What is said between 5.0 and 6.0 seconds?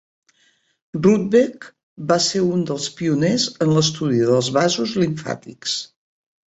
limfàtics.